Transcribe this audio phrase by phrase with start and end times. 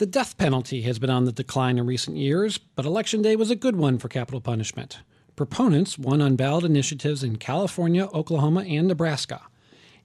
[0.00, 3.50] The death penalty has been on the decline in recent years, but Election Day was
[3.50, 5.00] a good one for capital punishment.
[5.36, 9.42] Proponents won on ballot initiatives in California, Oklahoma, and Nebraska.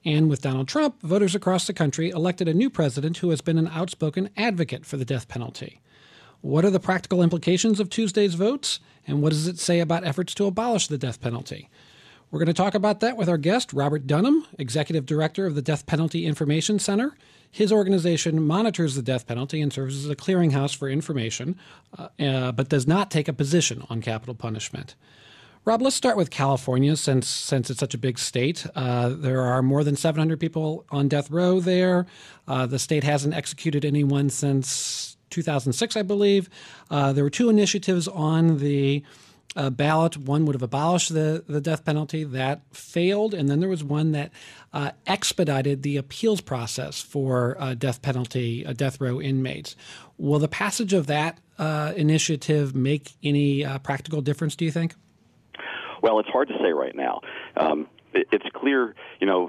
[0.04, 3.56] And with Donald Trump, voters across the country elected a new president who has been
[3.56, 5.80] an outspoken advocate for the death penalty.
[6.42, 10.34] What are the practical implications of Tuesday's votes, and what does it say about efforts
[10.34, 11.70] to abolish the death penalty?
[12.30, 15.62] We're going to talk about that with our guest, Robert Dunham, Executive Director of the
[15.62, 17.16] Death Penalty Information Center.
[17.50, 21.56] His organization monitors the death penalty and serves as a clearinghouse for information,
[21.98, 24.94] uh, uh, but does not take a position on capital punishment.
[25.64, 28.66] Rob, let's start with California since since it's such a big state.
[28.76, 32.06] Uh, there are more than 700 people on death row there.
[32.46, 36.48] Uh, the state hasn't executed anyone since 2006, I believe.
[36.88, 39.02] Uh, there were two initiatives on the
[39.56, 40.16] uh, ballot.
[40.16, 42.24] One would have abolished the, the death penalty.
[42.24, 43.34] That failed.
[43.34, 44.30] And then there was one that
[44.72, 49.74] uh, expedited the appeals process for uh, death penalty, uh, death row inmates.
[50.18, 54.94] Will the passage of that uh, initiative make any uh, practical difference, do you think?
[56.02, 57.20] Well, it's hard to say right now.
[57.56, 59.48] Um, it, it's clear, you know,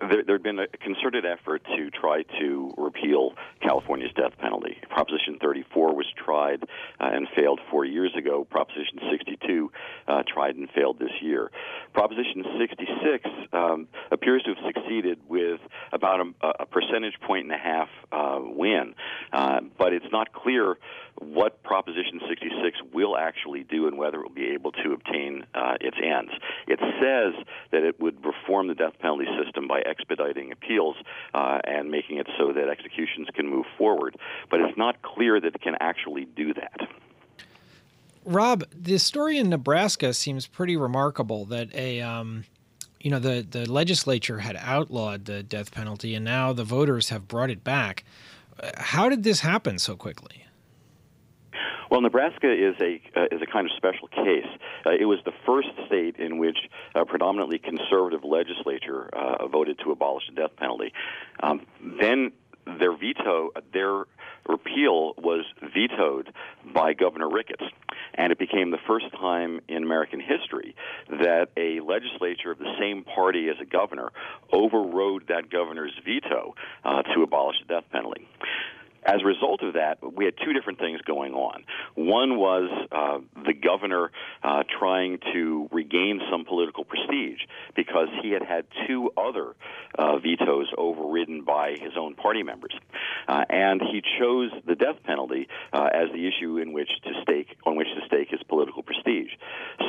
[0.00, 4.76] there had been a concerted effort to try to repeal California's death penalty.
[4.90, 6.62] Proposition 34 was tried
[7.00, 8.44] uh, and failed four years ago.
[8.44, 9.70] Proposition 62
[10.08, 11.50] uh, tried and failed this year.
[11.92, 15.60] Proposition 66 um, appears to have succeeded with
[15.92, 18.94] about a, a percentage point and a half uh, win,
[19.32, 20.76] uh, but it's not clear
[21.18, 25.74] what Proposition 66 will actually do and whether it will be able to obtain uh,
[25.80, 26.32] its ends.
[26.66, 30.96] It says that it would reform the death penalty system by expediting appeals
[31.34, 34.16] uh, and making it so that executions can move forward,
[34.50, 36.88] but it's not clear that it can actually do that.
[38.24, 42.44] Rob, the story in Nebraska seems pretty remarkable that a um,
[43.00, 47.28] you know the the legislature had outlawed the death penalty and now the voters have
[47.28, 48.04] brought it back.
[48.78, 50.45] How did this happen so quickly?
[51.90, 54.46] Well, Nebraska is a uh, is a kind of special case.
[54.84, 56.58] Uh, it was the first state in which
[56.94, 60.92] a predominantly conservative legislature uh, voted to abolish the death penalty.
[61.40, 61.66] Um,
[62.00, 62.32] then
[62.66, 64.04] their veto, their
[64.48, 65.44] repeal was
[65.74, 66.32] vetoed
[66.74, 67.64] by Governor Ricketts.
[68.14, 70.74] And it became the first time in American history
[71.08, 74.10] that a legislature of the same party as a governor
[74.52, 78.26] overrode that governor's veto uh, to abolish the death penalty.
[79.06, 81.64] As a result of that, we had two different things going on.
[81.94, 84.10] One was uh, the governor
[84.42, 87.38] uh, trying to regain some political prestige
[87.76, 89.54] because he had had two other
[89.96, 92.74] uh, vetoes overridden by his own party members,
[93.28, 97.56] uh, and he chose the death penalty uh, as the issue in which to stake
[97.64, 99.30] on which to stake his political prestige.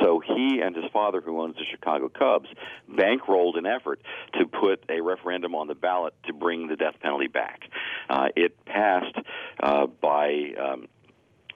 [0.00, 2.48] So he and his father, who owns the Chicago Cubs,
[2.88, 4.00] bankrolled an effort
[4.38, 7.62] to put a referendum on the ballot to bring the death penalty back.
[8.08, 9.16] Uh, it passed
[9.60, 10.52] uh, by.
[10.58, 10.88] Um,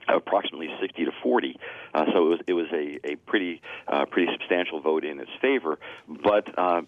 [0.05, 1.57] approximately 60 to 40.
[1.93, 5.31] Uh, so it was it was a a pretty uh, pretty substantial vote in its
[5.41, 6.81] favor, but uh,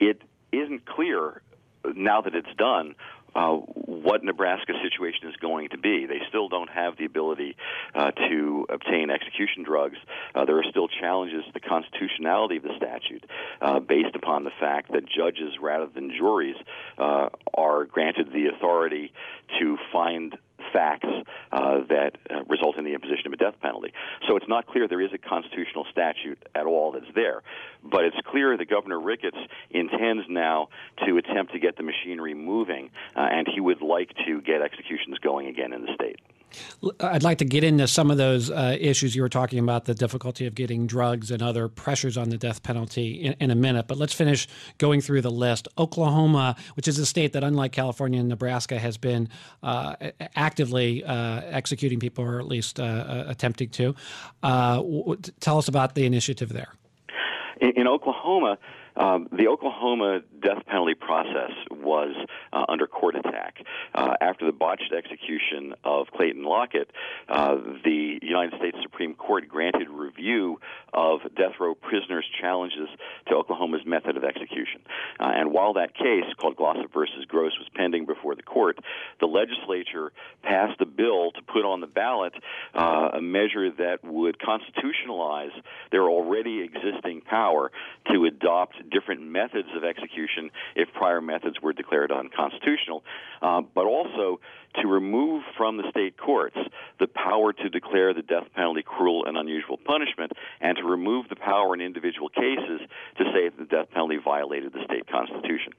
[0.00, 1.42] it isn't clear
[1.94, 2.94] now that it's done
[3.34, 3.58] uh,
[4.06, 6.06] what Nebraska's situation is going to be.
[6.06, 7.56] They still don't have the ability
[7.92, 9.98] uh, to obtain execution drugs.
[10.32, 13.24] Uh, there are still challenges to the constitutionality of the statute
[13.60, 16.54] uh, based upon the fact that judges, rather than juries,
[16.98, 19.12] uh, are granted the authority
[19.58, 20.38] to find
[20.76, 21.08] facts
[21.52, 23.92] uh, that uh, result in the imposition of a death penalty.
[24.28, 27.42] So it's not clear there is a constitutional statute at all that's there.
[27.82, 29.38] But it's clear that Governor Ricketts
[29.70, 30.68] intends now
[31.06, 35.18] to attempt to get the machinery moving, uh, and he would like to get executions
[35.18, 36.20] going again in the state.
[37.00, 39.94] I'd like to get into some of those uh, issues you were talking about, the
[39.94, 43.86] difficulty of getting drugs and other pressures on the death penalty in, in, a minute.
[43.88, 44.48] But let's finish
[44.78, 45.68] going through the list.
[45.78, 49.28] Oklahoma, which is a state that, unlike California and Nebraska, has been
[49.62, 49.96] uh,
[50.34, 53.94] actively uh, executing people, or at least uh, uh, attempting to.
[54.42, 56.72] Uh, w- tell us about the initiative there.
[57.60, 58.58] in, in Oklahoma,
[58.96, 62.14] um, the Oklahoma death penalty process was
[62.52, 63.14] uh, under court
[63.46, 63.64] attack.
[63.94, 66.90] Uh, after the botched execution of Clayton Lockett,
[67.28, 70.60] uh, the United States Supreme Court granted review
[70.92, 72.88] of death row prisoners' challenges
[73.28, 74.80] to Oklahoma's method of execution.
[75.20, 78.78] Uh, and while that case, called Glossip versus Gross, was pending before the court,
[79.20, 82.32] the legislature passed a bill to put on the ballot
[82.74, 85.52] uh, a measure that would constitutionalize
[85.90, 87.70] their already existing power
[88.10, 93.02] to adopt different methods of execution if prior methods were declared unconstitutional,
[93.42, 94.40] uh, but also
[94.80, 96.56] to remove from the state courts
[96.98, 101.36] the power to declare the death penalty cruel and unusual punishment, and to remove the
[101.36, 102.80] power in individual cases
[103.16, 105.72] to say that the death penalty violated the state constitution.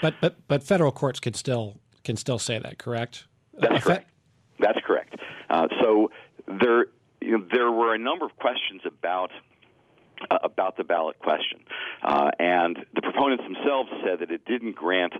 [0.00, 3.26] But but but federal courts can still can still say that, correct?
[3.58, 4.10] That's correct.
[4.58, 5.16] That's correct.
[5.50, 6.10] Uh, so
[6.46, 6.86] there,
[7.20, 9.30] you know, there were a number of questions about
[10.30, 11.60] uh, about the ballot question.
[12.02, 15.12] Uh, and the proponents themselves said that it didn't grant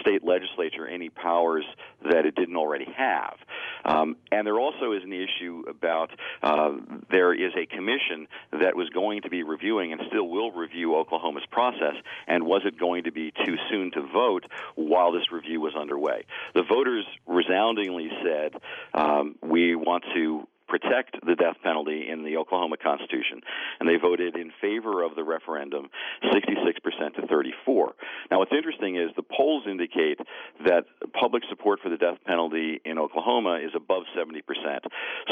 [0.00, 1.64] state legislature any powers
[2.10, 3.36] that it didn't already have.
[3.84, 6.10] Um, and there also is an issue about
[6.42, 6.72] uh,
[7.10, 11.46] there is a commission that was going to be reviewing and still will review Oklahoma's
[11.50, 11.94] process,
[12.26, 16.24] and was it going to be too soon to vote while this review was underway?
[16.54, 18.60] The voters resoundingly said,
[18.94, 23.40] um, we want to protect the death penalty in the Oklahoma Constitution,
[23.78, 25.88] and they voted in favor of the referendum
[26.24, 27.94] 66% to 34.
[28.30, 30.18] Now, what's interesting is the polls indicate
[30.66, 34.42] that public support for the death penalty in Oklahoma is above 70%.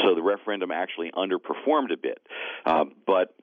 [0.03, 2.19] So the referendum actually underperformed a bit.
[2.65, 3.35] Uh, but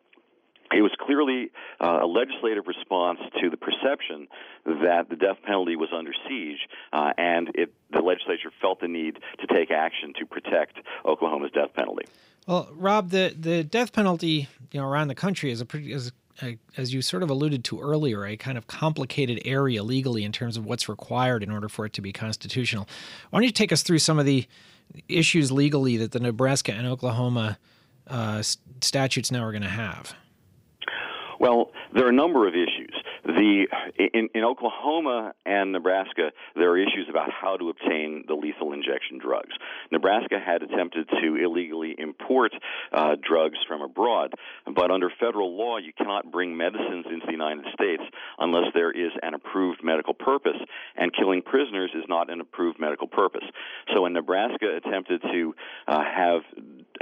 [0.72, 1.50] it was clearly
[1.80, 4.28] uh, a legislative response to the perception
[4.64, 6.58] that the death penalty was under siege,
[6.92, 11.70] uh, and it, the legislature felt the need to take action to protect Oklahoma's death
[11.74, 12.04] penalty.
[12.46, 16.12] Well, Rob, the, the death penalty, you know, around the country is a pretty is
[16.42, 20.32] a, as you sort of alluded to earlier, a kind of complicated area legally in
[20.32, 22.88] terms of what's required in order for it to be constitutional.
[23.30, 24.46] Why don't you take us through some of the
[25.08, 27.58] issues legally that the Nebraska and Oklahoma
[28.06, 28.42] uh,
[28.80, 30.14] statutes now are going to have?
[31.40, 32.94] Well, there are a number of issues.
[33.24, 33.66] The
[34.12, 39.18] in, in Oklahoma and Nebraska, there are issues about how to obtain the lethal injection
[39.18, 39.54] drugs.
[39.90, 42.52] Nebraska had attempted to illegally import
[42.92, 44.34] uh, drugs from abroad,
[44.74, 48.02] but under federal law, you cannot bring medicines into the United States
[48.38, 50.60] unless there is an approved medical purpose,
[50.96, 53.44] and killing prisoners is not an approved medical purpose.
[53.94, 55.54] So when Nebraska attempted to
[55.88, 56.42] uh, have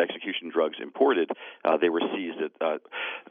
[0.00, 1.30] execution drugs imported,
[1.64, 2.78] uh, they were seized at, uh,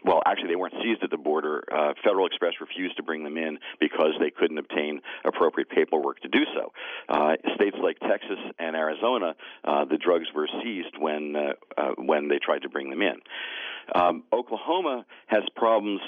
[0.04, 1.64] well, actually, they weren't seized at the border.
[1.72, 6.28] Uh, Federal Express refused to bring them in because they couldn't obtain appropriate paperwork to
[6.28, 6.72] do so.
[7.10, 12.40] Uh, states like Texas and Arizona, uh, the drugs were seized when, uh, when they
[12.40, 13.16] tried to bring them in.
[13.96, 16.02] Um, Oklahoma has problems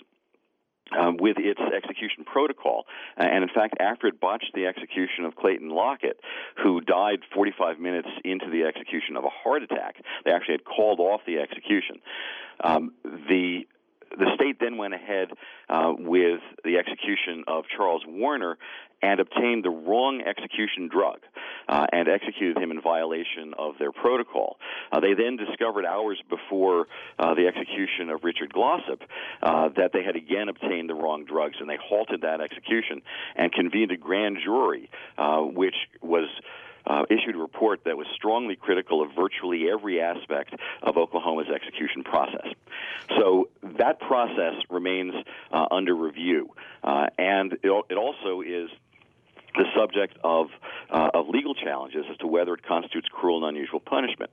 [0.97, 2.85] um, with its execution protocol.
[3.17, 6.19] And in fact, after it botched the execution of Clayton Lockett,
[6.61, 9.95] who died 45 minutes into the execution of a heart attack,
[10.25, 11.97] they actually had called off the execution.
[12.63, 13.67] Um, the
[14.17, 15.29] the state then went ahead
[15.69, 18.57] uh, with the execution of Charles Warner
[19.01, 21.19] and obtained the wrong execution drug
[21.67, 24.57] uh, and executed him in violation of their protocol.
[24.91, 29.01] Uh, they then discovered hours before uh, the execution of Richard Glossip
[29.41, 33.01] uh, that they had again obtained the wrong drugs, and they halted that execution
[33.35, 36.27] and convened a grand jury, uh, which was
[36.85, 42.03] uh, issued a report that was strongly critical of virtually every aspect of Oklahoma's execution
[42.03, 42.47] process.
[43.17, 45.13] So that process remains
[45.51, 46.49] uh, under review,
[46.83, 48.69] uh, and it, it also is
[49.55, 50.47] the subject of,
[50.89, 54.31] uh, of legal challenges as to whether it constitutes cruel and unusual punishment.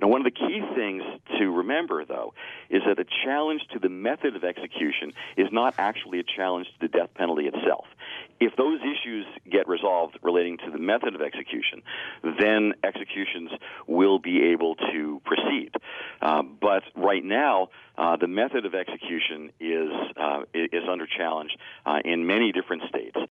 [0.00, 1.02] Now, one of the key things
[1.38, 2.32] to remember, though,
[2.70, 6.86] is that a challenge to the method of execution is not actually a challenge to
[6.86, 7.84] the death penalty itself.
[8.60, 11.80] Those issues get resolved relating to the method of execution,
[12.22, 13.50] then executions
[13.86, 15.70] will be able to proceed.
[16.20, 21.52] Uh, but right now, uh, the method of execution is uh, is under challenge
[21.86, 23.16] uh, in many different states.